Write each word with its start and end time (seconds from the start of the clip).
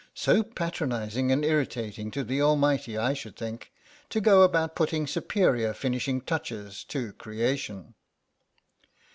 So 0.15 0.41
patronising 0.41 1.31
and 1.31 1.45
irritating 1.45 2.09
to 2.09 2.23
the 2.23 2.41
Almighty 2.41 2.97
I 2.97 3.13
should 3.13 3.35
think, 3.37 3.71
to 4.09 4.19
go 4.19 4.41
about 4.41 4.75
putting 4.75 5.05
superior 5.05 5.75
finishing 5.75 6.21
touches 6.21 6.83
to 6.85 7.13
Creation." 7.13 7.93